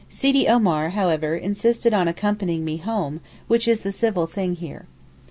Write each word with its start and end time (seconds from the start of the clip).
Sidi 0.09 0.47
Omar, 0.47 0.89
however, 0.89 1.35
insisted 1.35 1.93
on 1.93 2.07
accompanying 2.07 2.65
me 2.65 2.77
home, 2.77 3.21
which 3.47 3.67
is 3.67 3.81
the 3.81 3.91
civil 3.91 4.25
thing 4.25 4.55
here. 4.55 4.87